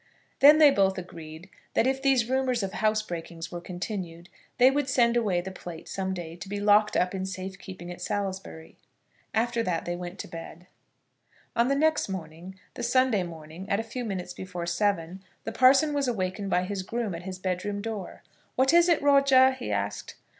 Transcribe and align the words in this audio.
Then 0.39 0.57
they 0.57 0.71
both 0.71 0.97
agreed 0.97 1.47
that 1.75 1.85
if 1.85 2.01
these 2.01 2.27
rumours 2.27 2.63
of 2.63 2.71
housebreakings 2.73 3.51
were 3.51 3.61
continued, 3.61 4.29
they 4.57 4.71
would 4.71 4.89
send 4.89 5.15
away 5.15 5.41
the 5.41 5.51
plate 5.51 5.87
some 5.87 6.15
day 6.15 6.35
to 6.37 6.49
be 6.49 6.59
locked 6.59 6.97
up 6.97 7.13
in 7.13 7.23
safe 7.23 7.59
keeping 7.59 7.91
at 7.91 8.01
Salisbury. 8.01 8.79
After 9.31 9.61
that 9.61 9.85
they 9.85 9.95
went 9.95 10.17
to 10.17 10.27
bed. 10.27 10.65
On 11.55 11.67
the 11.67 11.75
next 11.75 12.09
morning, 12.09 12.59
the 12.73 12.81
Sunday 12.81 13.21
morning, 13.21 13.69
at 13.69 13.79
a 13.79 13.83
few 13.83 14.03
minutes 14.03 14.33
before 14.33 14.65
seven, 14.65 15.21
the 15.43 15.51
parson 15.51 15.93
was 15.93 16.07
awakened 16.07 16.49
by 16.49 16.63
his 16.63 16.81
groom 16.81 17.13
at 17.13 17.21
his 17.21 17.37
bedroom 17.37 17.79
door. 17.79 18.23
"What 18.55 18.73
is 18.73 18.89
it, 18.89 19.03
Roger?" 19.03 19.51
he 19.51 19.71
asked. 19.71 20.15